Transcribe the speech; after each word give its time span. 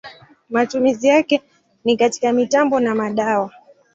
Matumizi 0.49 1.07
yake 1.07 1.41
ni 1.85 1.97
katika 1.97 2.33
mitambo 2.33 2.79
na 2.79 2.95
madawa. 2.95 3.51